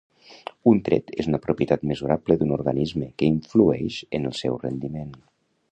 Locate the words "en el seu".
4.21-4.59